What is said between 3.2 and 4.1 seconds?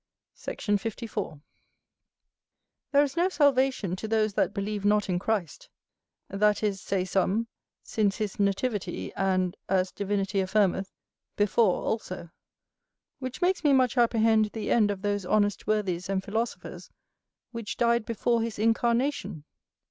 salvation to